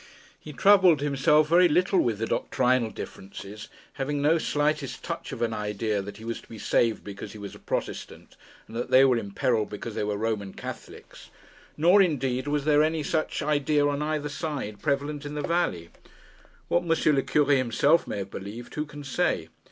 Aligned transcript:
He 0.39 0.51
troubled 0.51 0.99
himself 0.99 1.47
very 1.47 1.67
little 1.69 1.99
with 1.99 2.17
the 2.17 2.25
doctrinal 2.25 2.89
differences, 2.89 3.67
having 3.93 4.19
no 4.19 4.39
slightest 4.39 5.03
touch 5.03 5.31
of 5.31 5.43
an 5.43 5.53
idea 5.53 6.01
that 6.01 6.17
he 6.17 6.25
was 6.25 6.41
to 6.41 6.47
be 6.47 6.57
saved 6.57 7.03
because 7.03 7.33
he 7.33 7.37
was 7.37 7.53
a 7.53 7.59
Protestant, 7.59 8.35
and 8.67 8.75
that 8.75 8.89
they 8.89 9.05
were 9.05 9.17
in 9.19 9.29
peril 9.29 9.63
because 9.63 9.93
they 9.93 10.03
were 10.03 10.17
Roman 10.17 10.53
Catholics. 10.55 11.29
Nor, 11.77 12.01
indeed, 12.01 12.47
was 12.47 12.65
there 12.65 12.81
any 12.81 13.03
such 13.03 13.43
idea 13.43 13.85
on 13.85 14.01
either 14.01 14.27
side 14.27 14.81
prevalent 14.81 15.23
in 15.23 15.35
the 15.35 15.43
valley. 15.43 15.89
What 16.67 16.81
M. 16.81 17.15
le 17.15 17.21
Cure 17.21 17.51
himself 17.51 18.07
may 18.07 18.17
have 18.17 18.31
believed, 18.31 18.73
who 18.73 18.85
can 18.87 19.03
say? 19.03 19.49